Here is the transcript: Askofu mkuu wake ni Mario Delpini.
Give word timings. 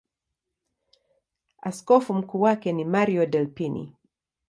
Askofu 1.61 2.13
mkuu 2.13 2.41
wake 2.41 2.71
ni 2.71 2.85
Mario 2.85 3.25
Delpini. 3.25 3.93